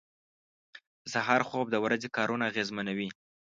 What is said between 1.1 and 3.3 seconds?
سهار خوب د ورځې کارونه اغېزمنوي.